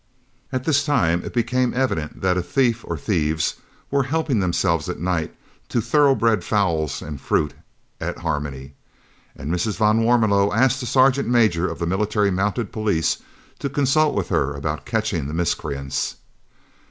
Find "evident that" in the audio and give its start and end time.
1.75-2.35